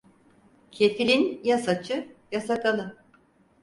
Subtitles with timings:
[0.71, 2.95] Kefilin ya saçı, ya sakalı.